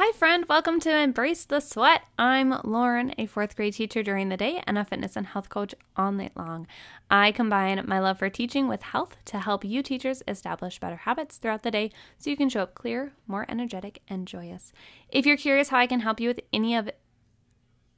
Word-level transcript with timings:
Hi, 0.00 0.12
friend. 0.12 0.44
Welcome 0.48 0.78
to 0.82 0.96
Embrace 0.96 1.44
the 1.44 1.58
Sweat. 1.58 2.02
I'm 2.16 2.54
Lauren, 2.62 3.12
a 3.18 3.26
fourth 3.26 3.56
grade 3.56 3.74
teacher 3.74 4.00
during 4.00 4.28
the 4.28 4.36
day 4.36 4.62
and 4.64 4.78
a 4.78 4.84
fitness 4.84 5.16
and 5.16 5.26
health 5.26 5.48
coach 5.48 5.74
all 5.96 6.12
night 6.12 6.36
long. 6.36 6.68
I 7.10 7.32
combine 7.32 7.82
my 7.84 7.98
love 7.98 8.20
for 8.20 8.30
teaching 8.30 8.68
with 8.68 8.82
health 8.82 9.16
to 9.24 9.40
help 9.40 9.64
you 9.64 9.82
teachers 9.82 10.22
establish 10.28 10.78
better 10.78 10.98
habits 10.98 11.38
throughout 11.38 11.64
the 11.64 11.72
day 11.72 11.90
so 12.16 12.30
you 12.30 12.36
can 12.36 12.48
show 12.48 12.60
up 12.60 12.76
clear, 12.76 13.10
more 13.26 13.44
energetic, 13.48 14.00
and 14.06 14.28
joyous. 14.28 14.72
If 15.08 15.26
you're 15.26 15.36
curious 15.36 15.70
how 15.70 15.78
I 15.78 15.88
can 15.88 15.98
help 15.98 16.20
you 16.20 16.28
with 16.28 16.42
any 16.52 16.76
of 16.76 16.88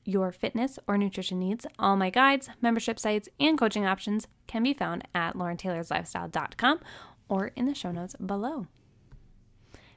your 0.06 0.32
fitness 0.32 0.78
or 0.88 0.96
nutrition 0.96 1.38
needs, 1.38 1.66
all 1.78 1.96
my 1.96 2.08
guides, 2.08 2.48
membership 2.62 2.98
sites, 2.98 3.28
and 3.38 3.58
coaching 3.58 3.84
options 3.84 4.26
can 4.46 4.62
be 4.62 4.72
found 4.72 5.06
at 5.14 5.34
laurentaylorslifestyle.com 5.34 6.80
or 7.28 7.48
in 7.56 7.66
the 7.66 7.74
show 7.74 7.92
notes 7.92 8.16
below. 8.24 8.68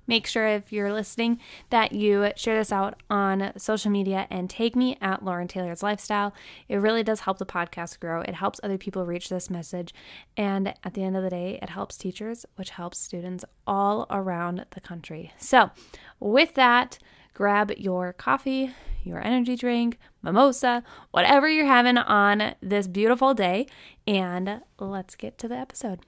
Make 0.08 0.28
sure 0.28 0.48
if 0.48 0.72
you're 0.72 0.94
listening 0.94 1.40
that 1.70 1.94
you 1.94 2.32
share 2.36 2.58
this 2.58 2.72
out 2.72 3.02
on 3.10 3.54
social 3.58 3.92
media 3.92 4.28
and 4.30 4.50
tag 4.50 4.76
me 4.76 4.98
at 5.02 5.24
Lauren 5.24 5.48
Taylor's 5.48 5.84
Lifestyle. 5.84 6.34
It 6.68 6.78
really 6.78 7.04
does 7.04 7.22
help 7.22 7.38
the 7.38 7.46
podcast 7.46 8.00
grow. 8.00 8.22
It 8.22 8.36
helps 8.36 8.60
other 8.64 8.78
people 8.78 9.06
reach 9.06 9.30
this 9.30 9.50
message. 9.50 9.94
And 10.36 10.74
at 10.84 10.94
the 10.94 11.04
end 11.04 11.16
of 11.16 11.24
the 11.24 11.30
day, 11.30 11.60
it 11.62 11.70
helps 11.70 11.98
teachers, 11.98 12.46
which 12.56 12.72
helps 12.72 12.98
students 12.98 13.46
all 13.66 14.06
around 14.10 14.66
the 14.72 14.82
country. 14.82 15.32
So, 15.38 15.72
with 16.20 16.54
that, 16.56 16.98
grab 17.34 17.72
your 17.78 18.14
coffee, 18.14 18.72
your 19.04 19.22
energy 19.26 19.56
drink, 19.56 19.98
mimosa, 20.22 20.84
whatever 21.12 21.50
you're 21.50 21.66
having 21.66 21.98
on 21.98 22.56
this 22.62 22.88
beautiful 22.88 23.34
day, 23.34 23.68
and 24.08 24.62
let's 24.80 25.16
get 25.16 25.38
to 25.40 25.48
the 25.48 25.56
episode. 25.56 26.00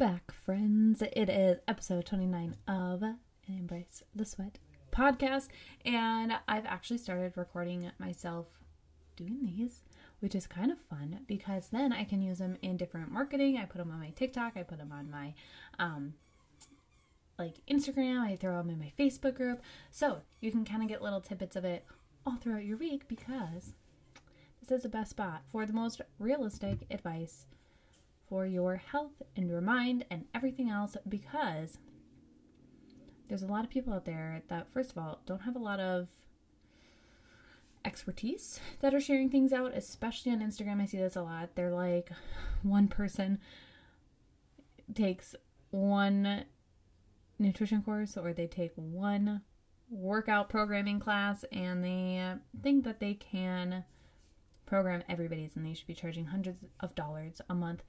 Back, 0.00 0.32
friends. 0.32 1.02
It 1.02 1.28
is 1.28 1.58
episode 1.68 2.06
29 2.06 2.56
of 2.66 3.04
Embrace 3.46 4.02
the 4.14 4.24
Sweat 4.24 4.58
podcast, 4.90 5.48
and 5.84 6.32
I've 6.48 6.64
actually 6.64 6.96
started 6.96 7.34
recording 7.36 7.90
myself 7.98 8.46
doing 9.16 9.40
these, 9.42 9.82
which 10.20 10.34
is 10.34 10.46
kind 10.46 10.72
of 10.72 10.78
fun 10.88 11.20
because 11.26 11.68
then 11.68 11.92
I 11.92 12.04
can 12.04 12.22
use 12.22 12.38
them 12.38 12.56
in 12.62 12.78
different 12.78 13.12
marketing. 13.12 13.58
I 13.58 13.66
put 13.66 13.76
them 13.76 13.90
on 13.90 14.00
my 14.00 14.08
TikTok, 14.08 14.54
I 14.56 14.62
put 14.62 14.78
them 14.78 14.90
on 14.90 15.10
my 15.10 15.34
um, 15.78 16.14
like 17.38 17.56
Instagram, 17.70 18.20
I 18.20 18.36
throw 18.36 18.56
them 18.56 18.70
in 18.70 18.78
my 18.78 18.92
Facebook 18.98 19.34
group. 19.34 19.60
So 19.90 20.22
you 20.40 20.50
can 20.50 20.64
kind 20.64 20.82
of 20.82 20.88
get 20.88 21.02
little 21.02 21.20
tidbits 21.20 21.56
of 21.56 21.66
it 21.66 21.84
all 22.24 22.36
throughout 22.36 22.64
your 22.64 22.78
week 22.78 23.06
because 23.06 23.74
this 24.62 24.70
is 24.78 24.82
the 24.82 24.88
best 24.88 25.10
spot 25.10 25.42
for 25.52 25.66
the 25.66 25.74
most 25.74 26.00
realistic 26.18 26.86
advice 26.90 27.44
for 28.30 28.46
your 28.46 28.76
health 28.76 29.20
and 29.36 29.48
your 29.48 29.60
mind 29.60 30.06
and 30.10 30.24
everything 30.34 30.70
else 30.70 30.96
because 31.06 31.78
there's 33.28 33.42
a 33.42 33.46
lot 33.46 33.64
of 33.64 33.70
people 33.70 33.92
out 33.92 34.04
there 34.04 34.42
that, 34.48 34.72
first 34.72 34.92
of 34.92 34.98
all, 34.98 35.20
don't 35.26 35.42
have 35.42 35.56
a 35.56 35.60
lot 35.60 35.80
of 35.80 36.08
expertise 37.84 38.60
that 38.80 38.94
are 38.94 39.00
sharing 39.00 39.28
things 39.28 39.52
out, 39.52 39.72
especially 39.74 40.30
on 40.32 40.40
Instagram. 40.40 40.80
I 40.80 40.86
see 40.86 40.96
this 40.98 41.16
a 41.16 41.22
lot. 41.22 41.50
They're 41.54 41.72
like, 41.72 42.10
one 42.62 42.88
person 42.88 43.38
takes 44.94 45.34
one 45.70 46.44
nutrition 47.38 47.82
course 47.82 48.16
or 48.16 48.32
they 48.32 48.46
take 48.46 48.72
one 48.76 49.42
workout 49.90 50.48
programming 50.48 51.00
class 51.00 51.44
and 51.50 51.82
they 51.82 52.32
think 52.62 52.84
that 52.84 53.00
they 53.00 53.14
can 53.14 53.84
program 54.66 55.02
everybody's 55.08 55.56
and 55.56 55.66
they 55.66 55.74
should 55.74 55.86
be 55.86 55.94
charging 55.94 56.26
hundreds 56.26 56.58
of 56.78 56.94
dollars 56.94 57.40
a 57.48 57.54
month 57.54 57.82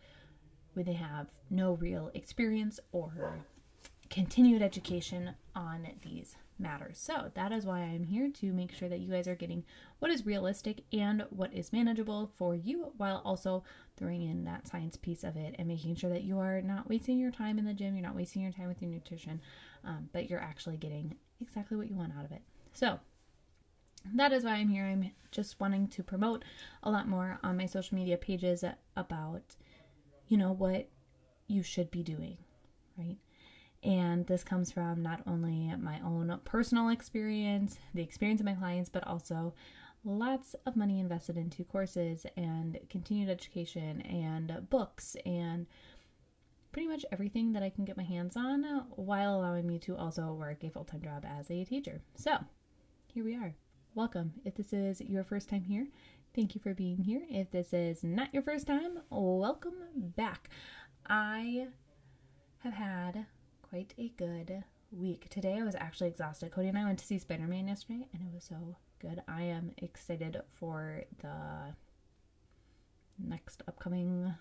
when 0.74 0.86
they 0.86 0.94
have 0.94 1.28
no 1.50 1.74
real 1.74 2.12
experience 2.14 2.80
or 2.92 3.46
continued 4.10 4.62
education 4.62 5.32
on 5.56 5.88
these 6.04 6.36
matters. 6.60 7.00
So, 7.00 7.32
that 7.34 7.52
is 7.52 7.66
why 7.66 7.80
I'm 7.80 8.04
here 8.04 8.30
to 8.30 8.54
make 8.54 8.72
sure 8.72 8.88
that 8.90 9.00
you 9.00 9.12
guys 9.12 9.28
are 9.28 9.36
getting 9.36 9.64
what 10.00 10.12
is 10.12 10.26
realistic 10.26 10.84
and 10.94 11.26
what 11.30 11.54
is 11.54 11.74
manageable 11.74 12.32
for 12.38 12.56
you 12.56 12.94
while 12.98 13.22
also 13.26 13.64
throwing 13.98 14.22
in 14.22 14.44
that 14.46 14.68
science 14.68 14.98
piece 14.98 15.24
of 15.24 15.36
it 15.36 15.56
and 15.58 15.68
making 15.68 15.96
sure 15.96 16.10
that 16.10 16.24
you 16.24 16.38
are 16.40 16.62
not 16.62 16.90
wasting 16.90 17.18
your 17.18 17.32
time 17.32 17.58
in 17.58 17.66
the 17.66 17.74
gym, 17.74 17.96
you're 17.96 18.06
not 18.06 18.16
wasting 18.16 18.42
your 18.42 18.52
time 18.52 18.68
with 18.68 18.82
your 18.82 18.92
nutrition, 18.92 19.42
um, 19.84 20.10
but 20.14 20.30
you're 20.30 20.40
actually 20.40 20.78
getting 20.78 21.16
exactly 21.40 21.78
what 21.78 21.90
you 21.90 21.96
want 21.96 22.14
out 22.18 22.26
of 22.26 22.32
it. 22.32 22.42
So, 22.74 23.00
that 24.16 24.32
is 24.34 24.44
why 24.44 24.54
I'm 24.54 24.70
here. 24.70 24.86
I'm 24.86 25.12
just 25.32 25.60
wanting 25.60 25.88
to 25.90 26.04
promote 26.04 26.44
a 26.84 26.92
lot 26.92 27.08
more 27.08 27.40
on 27.44 27.58
my 27.58 27.66
social 27.66 27.96
media 27.96 28.18
pages 28.18 28.64
about 28.96 29.56
you 30.32 30.38
know, 30.38 30.54
what 30.54 30.88
you 31.48 31.62
should 31.62 31.92
be 31.92 32.02
doing, 32.02 32.38
right? 32.98 33.18
And 33.84 34.26
this 34.28 34.46
comes 34.46 34.72
from 34.72 35.04
not 35.04 35.22
only 35.28 35.76
my 35.76 36.00
own 36.06 36.40
personal 36.46 36.88
experience, 36.88 37.78
the 37.94 38.02
experience 38.02 38.40
of 38.40 38.46
my 38.46 38.54
clients, 38.54 38.90
but 38.90 39.06
also 39.06 39.54
lots 40.06 40.56
of 40.66 40.78
money 40.78 41.02
invested 41.02 41.36
into 41.36 41.66
courses 41.66 42.26
and 42.38 42.80
continued 42.90 43.30
education 43.30 44.00
and 44.04 44.70
books 44.70 45.18
and 45.26 45.68
pretty 46.72 46.88
much 46.88 47.06
everything 47.12 47.52
that 47.52 47.62
I 47.62 47.70
can 47.70 47.84
get 47.84 47.98
my 47.98 48.04
hands 48.04 48.38
on 48.38 48.64
while 48.92 49.36
allowing 49.36 49.68
me 49.68 49.80
to 49.80 49.98
also 49.98 50.32
work 50.32 50.64
a 50.64 50.70
full 50.70 50.86
time 50.86 51.02
job 51.02 51.26
as 51.28 51.52
a 51.52 51.66
teacher. 51.66 52.00
So 52.16 52.38
here 53.14 53.26
we 53.26 53.36
are. 53.36 53.54
Welcome. 53.94 54.34
If 54.46 54.56
this 54.56 54.74
is 54.74 55.02
your 55.02 55.24
first 55.24 55.50
time 55.50 55.64
here, 55.64 55.88
Thank 56.34 56.56
you 56.56 56.62
for 56.62 56.74
being 56.74 56.98
here. 56.98 57.24
If 57.30 57.52
this 57.52 57.74
is 57.74 58.06
not 58.06 58.34
your 58.34 58.42
first 58.42 58.66
time, 58.66 59.00
welcome 59.10 59.74
back. 59.94 60.50
I 61.06 61.68
have 62.60 62.74
had 62.74 63.26
quite 63.62 63.94
a 63.98 64.14
good 64.16 64.64
week. 64.94 65.28
Today 65.28 65.58
I 65.60 65.64
was 65.64 65.76
actually 65.76 66.08
exhausted. 66.08 66.52
Cody 66.52 66.70
and 66.70 66.78
I 66.78 66.86
went 66.86 67.00
to 67.00 67.06
see 67.06 67.20
Spider 67.20 67.48
Man 67.48 67.68
yesterday, 67.68 68.08
and 68.14 68.22
it 68.24 68.34
was 68.34 68.46
so 68.46 68.78
good. 69.00 69.22
I 69.28 69.42
am 69.42 69.72
excited 69.80 70.42
for 70.54 71.04
the 71.20 71.76
next 73.20 73.62
upcoming 73.68 74.34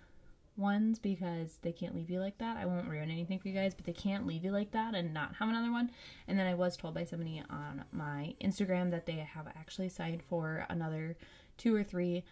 ones 0.61 0.99
because 0.99 1.59
they 1.63 1.73
can't 1.73 1.95
leave 1.95 2.11
you 2.11 2.21
like 2.21 2.39
that. 2.39 2.57
I 2.57 2.67
won't 2.67 2.89
ruin 2.89 3.11
anything 3.11 3.39
for 3.39 3.49
you 3.49 3.55
guys, 3.55 3.75
but 3.75 3.85
they 3.85 3.93
can't 3.93 4.27
leave 4.27 4.45
you 4.45 4.53
like 4.53 4.71
that 4.73 4.95
and 4.95 5.13
not 5.13 5.35
have 5.37 5.49
another 5.49 5.73
one. 5.73 5.91
And 6.29 6.39
then 6.39 6.47
I 6.47 6.55
was 6.55 6.77
told 6.77 6.95
by 6.95 7.05
somebody 7.05 7.43
on 7.51 7.85
my 7.93 8.35
Instagram 8.41 8.91
that 8.91 9.07
they 9.07 9.17
have 9.17 9.47
actually 9.49 9.89
signed 9.89 10.23
for 10.29 10.67
another 10.69 11.17
two 11.57 11.75
or 11.75 11.83
three 11.83 12.25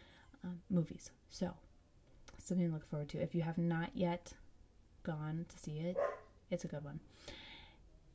um, 0.44 0.60
movies. 0.70 1.10
So, 1.30 1.52
something 2.38 2.68
to 2.68 2.72
look 2.72 2.88
forward 2.88 3.08
to. 3.10 3.18
If 3.18 3.34
you 3.34 3.42
have 3.42 3.58
not 3.58 3.90
yet 3.94 4.32
gone 5.02 5.46
to 5.48 5.58
see 5.58 5.78
it, 5.78 5.96
it's 6.50 6.64
a 6.64 6.68
good 6.68 6.84
one. 6.84 7.00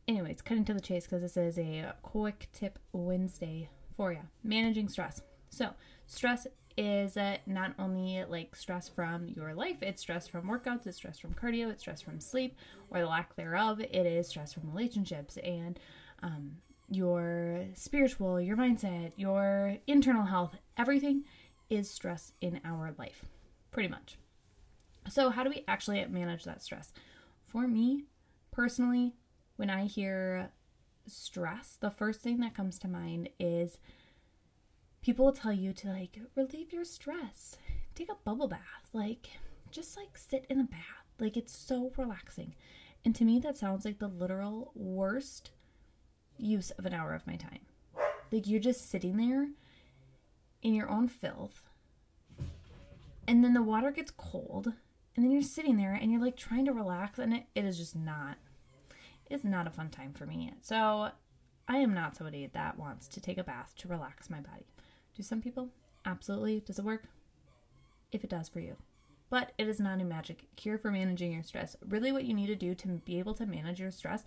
Anyways, 0.08 0.42
cutting 0.42 0.66
to 0.66 0.74
the 0.74 0.82
chase 0.82 1.06
because 1.06 1.22
this 1.22 1.38
is 1.38 1.58
a 1.58 1.94
quick 2.02 2.50
tip 2.52 2.80
Wednesday 2.92 3.70
for 3.96 4.12
you. 4.12 4.22
Managing 4.44 4.90
stress. 4.90 5.22
So, 5.50 5.72
stress 6.08 6.48
is 6.78 7.18
uh, 7.18 7.38
not 7.46 7.74
only 7.78 8.24
like 8.28 8.56
stress 8.56 8.88
from 8.88 9.28
your 9.28 9.54
life, 9.54 9.78
it's 9.82 10.02
stress 10.02 10.28
from 10.28 10.48
workouts, 10.48 10.88
it's 10.88 10.98
stress 10.98 11.20
from 11.20 11.34
cardio, 11.34 11.70
it's 11.70 11.82
stress 11.82 12.02
from 12.02 12.20
sleep 12.20 12.58
or 12.90 13.00
the 13.00 13.06
lack 13.08 13.36
thereof. 13.36 13.80
It 13.80 14.06
is 14.06 14.28
stress 14.28 14.54
from 14.54 14.70
relationships 14.72 15.38
and 15.38 15.80
um, 16.22 16.58
your 16.90 17.66
spiritual, 17.74 18.40
your 18.40 18.58
mindset, 18.58 19.12
your 19.18 19.78
internal 19.88 20.26
health, 20.26 20.56
everything 20.78 21.24
is 21.70 21.90
stress 21.90 22.34
in 22.42 22.60
our 22.64 22.94
life, 22.98 23.26
pretty 23.72 23.90
much. 23.90 24.18
So, 25.10 25.30
how 25.30 25.44
do 25.44 25.50
we 25.50 25.64
actually 25.68 26.04
manage 26.06 26.44
that 26.46 26.62
stress? 26.62 26.94
For 27.48 27.68
me 27.68 28.06
personally, 28.52 29.16
when 29.58 29.70
I 29.70 29.86
hear 29.86 30.52
stress, 31.08 31.78
the 31.80 31.92
first 31.92 32.22
thing 32.22 32.40
that 32.40 32.56
comes 32.56 32.80
to 32.80 32.88
mind 32.88 33.30
is 33.40 33.78
people 35.04 35.26
will 35.26 35.34
tell 35.34 35.54
you 35.54 35.74
to 35.74 35.90
like 35.90 36.18
relieve 36.36 36.74
your 36.74 36.86
stress, 36.86 37.58
take 37.94 38.10
a 38.10 38.16
bubble 38.24 38.48
bath, 38.48 38.90
like 38.94 39.30
just 39.70 39.98
like 39.98 40.18
sit 40.18 40.46
in 40.50 40.60
a 40.60 40.64
bath. 40.64 40.80
Like 41.20 41.38
it's 41.38 41.56
so 41.56 41.92
relaxing. 41.98 42.56
And 43.06 43.14
to 43.16 43.26
me, 43.26 43.40
that 43.40 43.58
sounds 43.58 43.86
like 43.86 44.00
the 44.00 44.08
literal 44.08 44.72
worst 44.76 45.52
use 46.38 46.72
of 46.72 46.86
an 46.86 46.94
hour 46.94 47.14
of 47.14 47.28
my 47.28 47.36
time. 47.36 47.60
Like 48.32 48.48
you're 48.48 48.60
just 48.60 48.90
sitting 48.90 49.18
there 49.18 49.50
in 50.62 50.74
your 50.74 50.90
own 50.90 51.10
filth, 51.10 51.62
and 53.28 53.44
then 53.44 53.54
the 53.54 53.62
water 53.62 53.92
gets 53.92 54.12
cold, 54.12 54.68
and 55.16 55.24
then 55.24 55.32
you're 55.32 55.42
sitting 55.42 55.78
there 55.78 55.94
and 55.94 56.12
you're 56.12 56.22
like 56.22 56.38
trying 56.38 56.66
to 56.66 56.72
relax, 56.72 57.20
and 57.20 57.34
it, 57.34 57.44
it 57.54 57.66
is 57.66 57.78
just 57.78 57.96
not. 57.96 58.38
It's 59.30 59.44
not 59.44 59.68
a 59.68 59.72
fun 59.72 59.90
time 59.90 60.14
for 60.14 60.26
me. 60.26 60.54
So 60.62 61.10
I 61.68 61.78
am 61.78 61.94
not 61.94 62.16
somebody 62.16 62.50
that 62.54 62.78
wants 62.78 63.08
to 63.10 63.22
take 63.22 63.38
a 63.38 63.44
bath 63.44 63.74
to 63.78 63.88
relax 63.88 64.30
my 64.30 64.40
body. 64.40 64.66
Do 65.16 65.24
some 65.24 65.42
people? 65.42 65.70
Absolutely. 66.06 66.60
Does 66.60 66.80
it 66.80 66.86
work? 66.86 67.04
If 68.12 68.24
it 68.24 68.30
does 68.30 68.50
for 68.50 68.60
you. 68.60 68.76
But 69.30 69.52
it 69.58 69.68
is 69.68 69.80
not 69.80 70.02
a 70.02 70.04
magic 70.04 70.44
cure 70.56 70.78
for 70.78 70.92
managing 70.92 71.32
your 71.32 71.44
stress. 71.44 71.76
Really, 71.88 72.12
what 72.12 72.26
you 72.26 72.34
need 72.34 72.48
to 72.48 72.56
do 72.56 72.76
to 72.76 72.88
be 72.88 73.20
able 73.20 73.34
to 73.36 73.46
manage 73.46 73.80
your 73.80 73.92
stress 73.92 74.24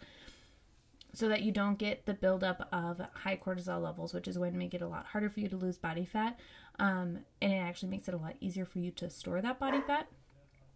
so 1.12 1.28
that 1.28 1.42
you 1.42 1.52
don't 1.52 1.78
get 1.78 2.04
the 2.04 2.14
buildup 2.14 2.68
of 2.72 3.00
high 3.14 3.36
cortisol 3.36 3.82
levels, 3.82 4.12
which 4.12 4.28
is 4.28 4.36
going 4.36 4.52
to 4.52 4.58
make 4.58 4.74
it 4.74 4.82
a 4.82 4.88
lot 4.88 5.06
harder 5.06 5.30
for 5.30 5.40
you 5.40 5.48
to 5.48 5.56
lose 5.56 5.78
body 5.78 6.04
fat. 6.04 6.38
Um, 6.78 7.20
and 7.40 7.52
it 7.52 7.56
actually 7.56 7.88
makes 7.88 8.08
it 8.08 8.14
a 8.14 8.18
lot 8.18 8.34
easier 8.40 8.66
for 8.66 8.80
you 8.80 8.90
to 8.92 9.08
store 9.08 9.40
that 9.40 9.58
body 9.58 9.80
fat. 9.86 10.08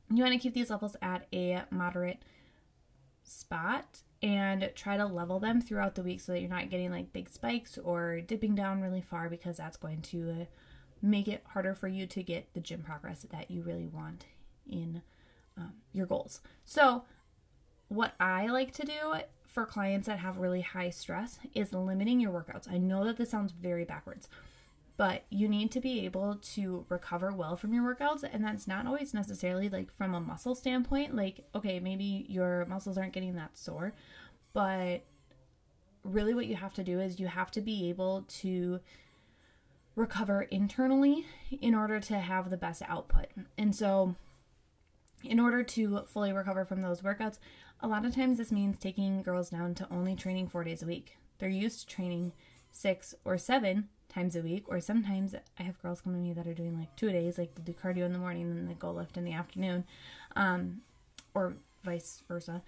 You 0.08 0.22
want 0.22 0.32
to 0.32 0.38
keep 0.38 0.54
these 0.54 0.70
levels 0.70 0.96
at 1.02 1.26
a 1.32 1.62
moderate 1.70 2.22
spot 3.22 4.00
and 4.22 4.70
try 4.74 4.96
to 4.96 5.06
level 5.06 5.40
them 5.40 5.60
throughout 5.60 5.94
the 5.94 6.02
week 6.02 6.20
so 6.20 6.32
that 6.32 6.40
you're 6.40 6.50
not 6.50 6.70
getting 6.70 6.90
like 6.90 7.12
big 7.12 7.28
spikes 7.30 7.78
or 7.78 8.20
dipping 8.20 8.54
down 8.54 8.80
really 8.80 9.00
far 9.00 9.28
because 9.30 9.56
that's 9.56 9.76
going 9.76 10.02
to 10.02 10.46
make 11.02 11.28
it 11.28 11.42
harder 11.48 11.74
for 11.74 11.88
you 11.88 12.06
to 12.06 12.22
get 12.22 12.52
the 12.52 12.60
gym 12.60 12.82
progress 12.82 13.24
that 13.30 13.50
you 13.50 13.62
really 13.62 13.86
want 13.86 14.26
in 14.68 15.00
um, 15.56 15.72
your 15.92 16.06
goals. 16.06 16.40
So, 16.64 17.04
what 17.88 18.14
I 18.20 18.46
like 18.46 18.72
to 18.74 18.84
do 18.84 19.14
for 19.46 19.66
clients 19.66 20.06
that 20.06 20.20
have 20.20 20.36
really 20.36 20.60
high 20.60 20.90
stress 20.90 21.40
is 21.54 21.72
limiting 21.72 22.20
your 22.20 22.30
workouts. 22.30 22.70
I 22.70 22.78
know 22.78 23.04
that 23.04 23.16
this 23.16 23.30
sounds 23.30 23.52
very 23.52 23.84
backwards, 23.84 24.28
but 25.00 25.24
you 25.30 25.48
need 25.48 25.70
to 25.70 25.80
be 25.80 26.04
able 26.04 26.34
to 26.42 26.84
recover 26.90 27.32
well 27.32 27.56
from 27.56 27.72
your 27.72 27.82
workouts. 27.82 28.22
And 28.22 28.44
that's 28.44 28.68
not 28.68 28.86
always 28.86 29.14
necessarily 29.14 29.70
like 29.70 29.90
from 29.96 30.14
a 30.14 30.20
muscle 30.20 30.54
standpoint. 30.54 31.16
Like, 31.16 31.46
okay, 31.54 31.80
maybe 31.80 32.26
your 32.28 32.66
muscles 32.66 32.98
aren't 32.98 33.14
getting 33.14 33.34
that 33.36 33.56
sore, 33.56 33.94
but 34.52 34.98
really 36.04 36.34
what 36.34 36.48
you 36.48 36.56
have 36.56 36.74
to 36.74 36.84
do 36.84 37.00
is 37.00 37.18
you 37.18 37.28
have 37.28 37.50
to 37.52 37.62
be 37.62 37.88
able 37.88 38.26
to 38.28 38.80
recover 39.96 40.42
internally 40.42 41.24
in 41.62 41.74
order 41.74 41.98
to 42.00 42.18
have 42.18 42.50
the 42.50 42.58
best 42.58 42.82
output. 42.86 43.28
And 43.56 43.74
so, 43.74 44.16
in 45.24 45.40
order 45.40 45.62
to 45.62 46.02
fully 46.08 46.34
recover 46.34 46.66
from 46.66 46.82
those 46.82 47.00
workouts, 47.00 47.38
a 47.80 47.88
lot 47.88 48.04
of 48.04 48.14
times 48.14 48.36
this 48.36 48.52
means 48.52 48.76
taking 48.78 49.22
girls 49.22 49.48
down 49.48 49.74
to 49.76 49.88
only 49.90 50.14
training 50.14 50.48
four 50.48 50.62
days 50.62 50.82
a 50.82 50.86
week. 50.86 51.16
They're 51.38 51.48
used 51.48 51.88
to 51.88 51.94
training 51.94 52.34
six 52.70 53.14
or 53.24 53.38
seven 53.38 53.88
times 54.10 54.36
a 54.36 54.42
week, 54.42 54.64
or 54.68 54.80
sometimes 54.80 55.34
I 55.58 55.62
have 55.62 55.80
girls 55.80 56.00
come 56.00 56.12
to 56.12 56.18
me 56.18 56.32
that 56.32 56.46
are 56.46 56.54
doing 56.54 56.78
like 56.78 56.94
two 56.96 57.10
days, 57.10 57.38
like 57.38 57.54
they 57.54 57.62
do 57.62 57.72
cardio 57.72 58.04
in 58.04 58.12
the 58.12 58.18
morning 58.18 58.42
and 58.42 58.56
then 58.56 58.66
they 58.68 58.74
go 58.74 58.90
lift 58.90 59.16
in 59.16 59.24
the 59.24 59.32
afternoon, 59.32 59.84
um, 60.36 60.82
or 61.34 61.54
vice 61.84 62.22
versa. 62.28 62.62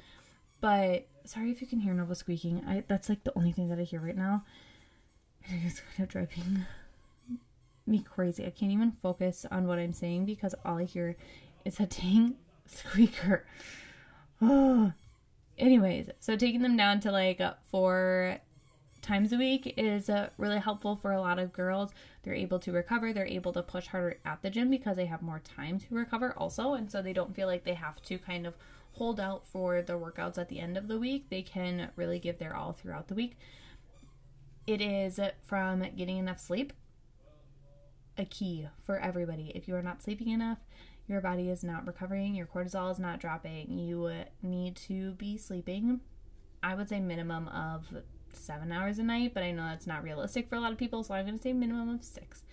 But 0.60 1.08
sorry 1.24 1.50
if 1.50 1.60
you 1.60 1.66
can 1.66 1.80
hear 1.80 1.92
Nova 1.92 2.14
squeaking. 2.14 2.62
I 2.66 2.84
that's 2.86 3.08
like 3.08 3.24
the 3.24 3.36
only 3.36 3.52
thing 3.52 3.68
that 3.68 3.78
I 3.78 3.82
hear 3.82 4.00
right 4.00 4.16
now. 4.16 4.44
It's 5.64 5.80
kind 5.80 6.06
of 6.06 6.08
driving 6.08 6.66
me 7.84 8.04
crazy. 8.08 8.46
I 8.46 8.50
can't 8.50 8.70
even 8.70 8.92
focus 9.02 9.44
on 9.50 9.66
what 9.66 9.80
I'm 9.80 9.92
saying 9.92 10.24
because 10.24 10.54
all 10.64 10.78
I 10.78 10.84
hear 10.84 11.16
is 11.64 11.80
a 11.80 11.86
dang 12.00 12.36
squeaker. 12.66 13.44
Oh. 14.40 14.92
Anyways, 15.58 16.08
so 16.18 16.34
taking 16.34 16.62
them 16.62 16.76
down 16.76 17.00
to 17.00 17.12
like 17.12 17.40
four 17.70 18.38
times 19.02 19.32
a 19.32 19.36
week 19.36 19.74
is 19.76 20.08
uh, 20.08 20.30
really 20.38 20.58
helpful 20.58 20.96
for 20.96 21.12
a 21.12 21.20
lot 21.20 21.38
of 21.38 21.52
girls. 21.52 21.90
They're 22.22 22.34
able 22.34 22.60
to 22.60 22.72
recover, 22.72 23.12
they're 23.12 23.26
able 23.26 23.52
to 23.52 23.62
push 23.62 23.88
harder 23.88 24.16
at 24.24 24.42
the 24.42 24.50
gym 24.50 24.70
because 24.70 24.96
they 24.96 25.06
have 25.06 25.22
more 25.22 25.40
time 25.40 25.78
to 25.80 25.94
recover, 25.94 26.32
also. 26.36 26.74
And 26.74 26.90
so 26.90 27.02
they 27.02 27.12
don't 27.12 27.34
feel 27.34 27.48
like 27.48 27.64
they 27.64 27.74
have 27.74 28.00
to 28.02 28.18
kind 28.18 28.46
of 28.46 28.54
hold 28.92 29.18
out 29.18 29.46
for 29.46 29.82
the 29.82 29.94
workouts 29.94 30.38
at 30.38 30.48
the 30.48 30.60
end 30.60 30.76
of 30.76 30.88
the 30.88 30.98
week. 30.98 31.28
They 31.30 31.42
can 31.42 31.90
really 31.96 32.18
give 32.18 32.38
their 32.38 32.54
all 32.54 32.72
throughout 32.72 33.08
the 33.08 33.14
week. 33.14 33.36
It 34.66 34.80
is 34.80 35.18
from 35.42 35.84
getting 35.96 36.18
enough 36.18 36.38
sleep, 36.38 36.72
a 38.16 38.24
key 38.24 38.68
for 38.84 38.98
everybody. 38.98 39.50
If 39.54 39.66
you 39.66 39.74
are 39.74 39.82
not 39.82 40.02
sleeping 40.02 40.28
enough, 40.28 40.58
your 41.08 41.20
body 41.20 41.50
is 41.50 41.64
not 41.64 41.86
recovering, 41.86 42.36
your 42.36 42.46
cortisol 42.46 42.92
is 42.92 43.00
not 43.00 43.18
dropping. 43.18 43.76
You 43.76 44.12
need 44.40 44.76
to 44.76 45.12
be 45.12 45.36
sleeping, 45.36 46.00
I 46.62 46.76
would 46.76 46.88
say, 46.88 47.00
minimum 47.00 47.48
of 47.48 47.88
seven 48.36 48.72
hours 48.72 48.98
a 48.98 49.02
night, 49.02 49.32
but 49.34 49.42
I 49.42 49.52
know 49.52 49.64
that's 49.64 49.86
not 49.86 50.02
realistic 50.02 50.48
for 50.48 50.56
a 50.56 50.60
lot 50.60 50.72
of 50.72 50.78
people, 50.78 51.02
so 51.02 51.14
I'm 51.14 51.26
going 51.26 51.36
to 51.36 51.42
say 51.42 51.52
minimum 51.52 51.88
of 51.88 52.04
six. 52.04 52.44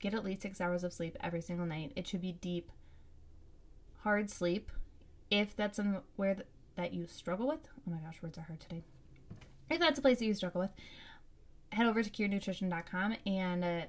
Get 0.00 0.14
at 0.14 0.24
least 0.24 0.42
six 0.42 0.60
hours 0.60 0.84
of 0.84 0.92
sleep 0.92 1.16
every 1.20 1.40
single 1.40 1.66
night. 1.66 1.92
It 1.96 2.06
should 2.06 2.22
be 2.22 2.32
deep, 2.32 2.70
hard 4.00 4.30
sleep. 4.30 4.70
If 5.30 5.56
that's 5.56 5.76
somewhere 5.76 6.36
that, 6.76 6.94
you 6.94 7.06
struggle 7.06 7.48
with, 7.48 7.68
oh 7.86 7.90
my 7.90 7.98
gosh, 7.98 8.22
words 8.22 8.38
are 8.38 8.42
hard 8.42 8.60
today. 8.60 8.82
If 9.68 9.80
that's 9.80 9.98
a 9.98 10.02
place 10.02 10.20
that 10.20 10.26
you 10.26 10.34
struggle 10.34 10.60
with, 10.60 10.70
head 11.72 11.86
over 11.86 12.02
to 12.02 12.10
curenutrition.com 12.10 13.16
and 13.26 13.64
uh, 13.64 13.80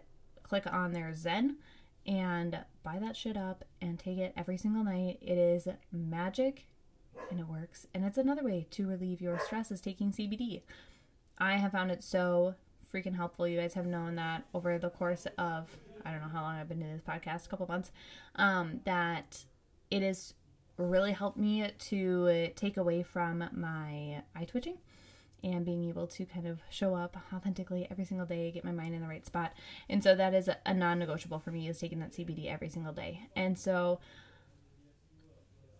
click 0.44 0.66
on 0.72 0.92
their 0.92 1.14
Zen 1.14 1.58
and 2.06 2.60
buy 2.84 2.98
that 3.00 3.16
shit 3.16 3.38
up 3.38 3.64
and 3.82 4.00
take 4.00 4.18
it 4.18 4.34
every 4.36 4.58
single 4.58 4.84
night. 4.84 5.20
It 5.22 5.38
is 5.38 5.68
magic 5.92 6.66
and 7.30 7.40
it 7.40 7.48
works. 7.48 7.88
And 7.94 8.06
it's 8.06 8.18
another 8.18 8.44
way 8.44 8.68
to 8.72 8.88
relieve 8.88 9.22
your 9.22 9.40
stress 9.40 9.72
is 9.72 9.82
taking 9.82 10.12
CBD. 10.12 10.62
I 11.38 11.54
have 11.58 11.72
found 11.72 11.92
it 11.92 12.04
so 12.04 12.56
freaking 12.94 13.16
helpful. 13.16 13.48
You 13.48 13.60
guys 13.60 13.74
have 13.76 13.86
known 13.86 14.16
that 14.16 14.46
over 14.54 14.78
the 14.78 14.90
course 14.90 15.28
of 15.38 15.68
I 16.06 16.12
don't 16.12 16.22
know 16.22 16.30
how 16.30 16.42
long 16.42 16.56
I've 16.56 16.70
been 16.70 16.80
doing 16.80 16.94
this 16.94 17.02
podcast, 17.02 17.46
a 17.46 17.50
couple 17.50 17.68
months, 17.68 17.92
um, 18.36 18.82
that 18.86 19.46
it 19.92 20.02
has 20.02 20.34
really 20.78 21.12
helped 21.12 21.38
me 21.38 21.70
to 21.78 22.50
take 22.56 22.78
away 22.78 23.04
from 23.04 23.44
my 23.52 24.24
eye 24.36 24.46
twitching 24.46 24.78
and 25.44 25.66
being 25.66 25.88
able 25.88 26.08
to 26.08 26.26
kind 26.26 26.48
of 26.48 26.60
show 26.70 26.96
up 26.96 27.16
authentically 27.34 27.88
every 27.90 28.06
single 28.06 28.26
day, 28.26 28.52
get 28.52 28.66
my 28.66 28.72
mind 28.72 28.94
in 28.94 29.02
the 29.02 29.08
right 29.08 29.26
spot. 29.26 29.54
And 29.90 30.04
so 30.04 30.16
that 30.16 30.34
is 30.34 30.50
a 30.66 30.74
non 30.74 31.00
negotiable 31.00 31.40
for 31.40 31.52
me 31.52 31.68
is 31.68 31.80
taking 31.80 32.00
that 32.00 32.12
CBD 32.12 32.52
every 32.52 32.70
single 32.70 32.94
day. 32.94 33.28
And 33.36 33.58
so 33.58 34.00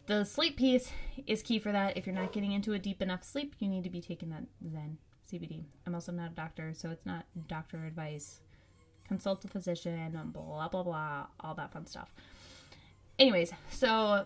the 0.10 0.24
sleep 0.24 0.58
piece 0.58 0.92
is 1.28 1.44
key 1.44 1.60
for 1.60 1.72
that. 1.72 1.96
If 1.96 2.08
you're 2.08 2.16
not 2.16 2.34
getting 2.34 2.52
into 2.52 2.74
a 2.74 2.80
deep 2.80 3.00
enough 3.00 3.24
sleep, 3.24 3.54
you 3.60 3.68
need 3.70 3.84
to 3.84 3.92
be 3.92 4.02
taking 4.02 4.30
that 4.30 4.44
Zen 4.68 4.98
CBD. 5.32 5.66
I'm 5.86 5.94
also 5.94 6.12
not 6.12 6.32
a 6.32 6.34
doctor, 6.34 6.74
so 6.74 6.90
it's 6.90 7.06
not 7.06 7.26
doctor 7.48 7.86
advice. 7.86 8.42
Consult 9.08 9.46
a 9.46 9.48
physician, 9.48 10.20
blah, 10.34 10.68
blah, 10.68 10.82
blah, 10.82 11.28
all 11.40 11.54
that 11.54 11.72
fun 11.72 11.86
stuff. 11.86 12.12
Anyways, 13.20 13.52
so 13.70 14.26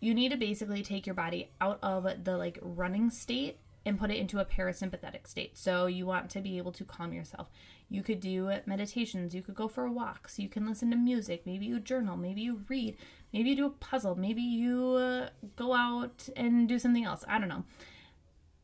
you 0.00 0.12
need 0.12 0.30
to 0.32 0.36
basically 0.36 0.82
take 0.82 1.06
your 1.06 1.14
body 1.14 1.48
out 1.58 1.78
of 1.82 2.06
the 2.24 2.36
like 2.36 2.58
running 2.60 3.08
state 3.08 3.58
and 3.86 3.98
put 3.98 4.10
it 4.10 4.18
into 4.18 4.40
a 4.40 4.44
parasympathetic 4.44 5.26
state. 5.26 5.56
So 5.56 5.86
you 5.86 6.04
want 6.04 6.28
to 6.30 6.40
be 6.40 6.58
able 6.58 6.72
to 6.72 6.84
calm 6.84 7.12
yourself. 7.12 7.48
You 7.88 8.02
could 8.02 8.18
do 8.18 8.50
meditations, 8.66 9.32
you 9.32 9.42
could 9.42 9.54
go 9.54 9.68
for 9.68 9.88
walks, 9.88 10.40
you 10.40 10.48
can 10.48 10.66
listen 10.66 10.90
to 10.90 10.96
music, 10.96 11.42
maybe 11.46 11.66
you 11.66 11.78
journal, 11.78 12.16
maybe 12.16 12.40
you 12.40 12.62
read, 12.68 12.96
maybe 13.32 13.50
you 13.50 13.56
do 13.56 13.66
a 13.66 13.70
puzzle, 13.70 14.16
maybe 14.16 14.42
you 14.42 14.94
uh, 14.94 15.28
go 15.54 15.72
out 15.72 16.28
and 16.34 16.68
do 16.68 16.80
something 16.80 17.04
else. 17.04 17.24
I 17.28 17.38
don't 17.38 17.48
know. 17.48 17.64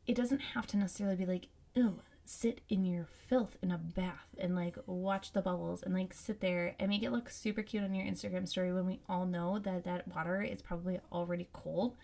It 0.05 0.15
doesn't 0.15 0.41
have 0.41 0.67
to 0.67 0.77
necessarily 0.77 1.15
be 1.15 1.25
like, 1.25 1.47
ew, 1.73 2.01
sit 2.25 2.59
in 2.67 2.83
your 2.83 3.07
filth 3.29 3.57
in 3.61 3.71
a 3.71 3.77
bath 3.77 4.27
and 4.37 4.57
like 4.57 4.75
watch 4.85 5.31
the 5.31 5.41
bubbles 5.41 5.83
and 5.83 5.93
like 5.93 6.13
sit 6.13 6.41
there 6.41 6.75
and 6.77 6.89
make 6.89 7.03
it 7.03 7.11
look 7.11 7.29
super 7.29 7.63
cute 7.63 7.83
on 7.83 7.95
your 7.95 8.05
Instagram 8.05 8.45
story 8.45 8.73
when 8.73 8.85
we 8.85 8.99
all 9.07 9.25
know 9.25 9.57
that 9.59 9.85
that 9.85 10.05
water 10.09 10.41
is 10.41 10.61
probably 10.61 10.99
already 11.13 11.47
cold 11.53 11.95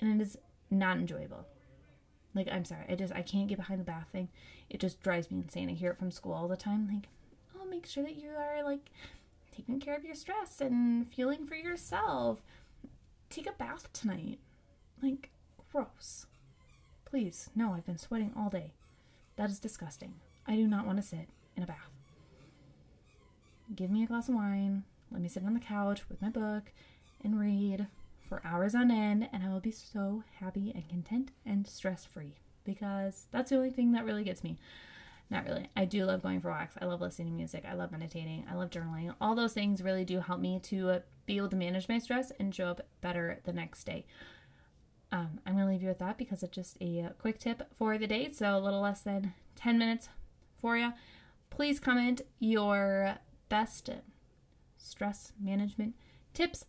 and 0.00 0.20
it 0.20 0.24
is 0.24 0.36
not 0.68 0.96
enjoyable. 0.96 1.46
Like, 2.36 2.48
I'm 2.52 2.66
sorry, 2.66 2.84
I 2.88 2.94
just 2.94 3.14
I 3.14 3.22
can't 3.22 3.48
get 3.48 3.56
behind 3.56 3.80
the 3.80 3.84
bath 3.84 4.08
thing. 4.12 4.28
It 4.68 4.78
just 4.78 5.02
drives 5.02 5.30
me 5.30 5.38
insane. 5.38 5.70
I 5.70 5.72
hear 5.72 5.90
it 5.90 5.98
from 5.98 6.10
school 6.10 6.34
all 6.34 6.48
the 6.48 6.56
time. 6.56 6.86
Like, 6.92 7.08
oh, 7.58 7.64
make 7.64 7.86
sure 7.86 8.04
that 8.04 8.16
you 8.16 8.28
are 8.28 8.62
like 8.62 8.90
taking 9.56 9.80
care 9.80 9.96
of 9.96 10.04
your 10.04 10.14
stress 10.14 10.60
and 10.60 11.10
feeling 11.10 11.46
for 11.46 11.54
yourself. 11.54 12.42
Take 13.30 13.48
a 13.48 13.52
bath 13.52 13.90
tonight. 13.94 14.38
Like, 15.02 15.30
gross. 15.72 16.26
Please, 17.06 17.48
no, 17.54 17.72
I've 17.72 17.86
been 17.86 17.98
sweating 17.98 18.32
all 18.36 18.50
day. 18.50 18.72
That 19.36 19.48
is 19.48 19.58
disgusting. 19.58 20.14
I 20.46 20.56
do 20.56 20.66
not 20.66 20.86
want 20.86 20.98
to 20.98 21.02
sit 21.02 21.28
in 21.56 21.62
a 21.62 21.66
bath. 21.66 21.90
Give 23.74 23.90
me 23.90 24.02
a 24.02 24.06
glass 24.06 24.28
of 24.28 24.34
wine. 24.34 24.84
Let 25.10 25.22
me 25.22 25.28
sit 25.28 25.44
on 25.44 25.54
the 25.54 25.60
couch 25.60 26.08
with 26.08 26.20
my 26.20 26.28
book 26.28 26.64
and 27.24 27.40
read 27.40 27.86
for 28.28 28.42
hours 28.44 28.74
on 28.74 28.90
end, 28.90 29.28
and 29.32 29.42
I 29.44 29.48
will 29.48 29.60
be 29.60 29.70
so 29.70 30.22
happy 30.40 30.72
and 30.74 30.88
content 30.88 31.30
and 31.44 31.66
stress 31.66 32.04
free 32.04 32.36
because 32.64 33.26
that's 33.30 33.50
the 33.50 33.56
only 33.56 33.70
thing 33.70 33.92
that 33.92 34.04
really 34.04 34.24
gets 34.24 34.42
me. 34.42 34.58
Not 35.30 35.44
really. 35.44 35.68
I 35.76 35.84
do 35.84 36.04
love 36.04 36.22
going 36.22 36.40
for 36.40 36.50
walks. 36.50 36.76
I 36.80 36.84
love 36.84 37.00
listening 37.00 37.28
to 37.28 37.34
music. 37.34 37.64
I 37.68 37.74
love 37.74 37.90
meditating. 37.90 38.46
I 38.50 38.54
love 38.54 38.70
journaling. 38.70 39.14
All 39.20 39.34
those 39.34 39.52
things 39.52 39.82
really 39.82 40.04
do 40.04 40.20
help 40.20 40.40
me 40.40 40.60
to 40.64 41.00
be 41.26 41.36
able 41.36 41.48
to 41.48 41.56
manage 41.56 41.88
my 41.88 41.98
stress 41.98 42.30
and 42.38 42.54
show 42.54 42.66
up 42.66 42.86
better 43.00 43.40
the 43.44 43.52
next 43.52 43.84
day. 43.84 44.06
Um, 45.10 45.40
I'm 45.44 45.54
going 45.54 45.66
to 45.66 45.72
leave 45.72 45.82
you 45.82 45.88
with 45.88 45.98
that 45.98 46.18
because 46.18 46.42
it's 46.42 46.54
just 46.54 46.76
a 46.80 47.10
quick 47.18 47.38
tip 47.38 47.62
for 47.76 47.98
the 47.98 48.06
day. 48.06 48.30
So 48.32 48.56
a 48.56 48.60
little 48.60 48.80
less 48.80 49.00
than 49.00 49.34
10 49.56 49.78
minutes 49.78 50.08
for 50.60 50.76
you. 50.76 50.92
Please 51.50 51.80
comment 51.80 52.22
your 52.38 53.16
best 53.48 53.90
stress 54.76 55.32
management 55.40 55.94
tips 56.34 56.64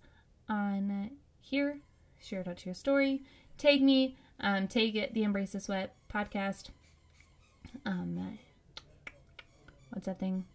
on 0.49 1.11
here, 1.49 1.79
share 2.19 2.41
it 2.41 2.47
out 2.47 2.57
to 2.57 2.65
your 2.65 2.75
story, 2.75 3.21
tag 3.57 3.81
me, 3.81 4.17
um, 4.39 4.67
tag 4.67 4.95
it, 4.95 5.13
the 5.13 5.23
Embrace 5.23 5.51
the 5.51 5.59
Sweat 5.59 5.95
podcast. 6.13 6.69
Um, 7.85 8.37
what's 9.89 10.05
that 10.05 10.19
thing? 10.19 10.45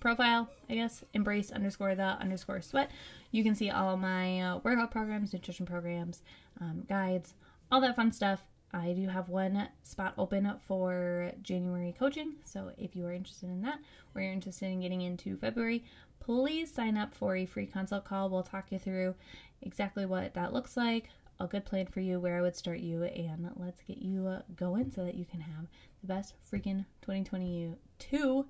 Profile, 0.00 0.48
I 0.68 0.74
guess. 0.74 1.04
Embrace 1.12 1.50
underscore 1.50 1.94
the 1.94 2.02
underscore 2.02 2.62
sweat. 2.62 2.90
You 3.30 3.44
can 3.44 3.54
see 3.54 3.70
all 3.70 3.96
my 3.96 4.40
uh, 4.40 4.58
workout 4.62 4.90
programs, 4.90 5.32
nutrition 5.32 5.66
programs, 5.66 6.22
um, 6.60 6.84
guides, 6.88 7.34
all 7.70 7.80
that 7.82 7.96
fun 7.96 8.10
stuff. 8.10 8.42
I 8.72 8.92
do 8.92 9.08
have 9.08 9.28
one 9.28 9.68
spot 9.82 10.14
open 10.16 10.50
for 10.66 11.32
January 11.42 11.94
coaching. 11.98 12.34
So 12.44 12.70
if 12.78 12.94
you 12.94 13.04
are 13.06 13.12
interested 13.12 13.48
in 13.48 13.62
that 13.62 13.80
or 14.14 14.22
you're 14.22 14.32
interested 14.32 14.66
in 14.66 14.80
getting 14.80 15.02
into 15.02 15.36
February, 15.36 15.84
please 16.20 16.72
sign 16.72 16.96
up 16.96 17.14
for 17.14 17.36
a 17.36 17.46
free 17.46 17.66
consult 17.66 18.04
call. 18.04 18.28
We'll 18.28 18.42
talk 18.42 18.66
you 18.70 18.78
through 18.78 19.14
exactly 19.62 20.06
what 20.06 20.34
that 20.34 20.52
looks 20.52 20.76
like, 20.76 21.10
a 21.40 21.46
good 21.46 21.64
plan 21.64 21.86
for 21.86 22.00
you, 22.00 22.20
where 22.20 22.38
I 22.38 22.42
would 22.42 22.56
start 22.56 22.78
you, 22.78 23.04
and 23.04 23.50
let's 23.56 23.82
get 23.82 23.98
you 23.98 24.28
uh, 24.28 24.42
going 24.54 24.92
so 24.92 25.04
that 25.04 25.16
you 25.16 25.24
can 25.24 25.40
have 25.40 25.66
the 26.00 26.06
best 26.06 26.34
freaking 26.50 26.84
2022 27.02 28.46